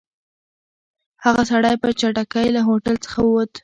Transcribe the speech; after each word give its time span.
هغه 1.23 1.41
سړی 1.51 1.75
په 1.83 1.89
چټکۍ 1.99 2.47
له 2.55 2.61
هوټل 2.67 2.95
څخه 3.05 3.19
ووت. 3.23 3.51